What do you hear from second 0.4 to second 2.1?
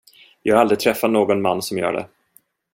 Jag har aldrig träffat någon man som gör det.